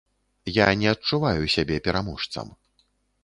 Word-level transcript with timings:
Я 0.53 0.65
не 0.83 0.87
адчуваю 0.93 1.43
сябе 1.55 1.77
пераможцам. 1.87 2.47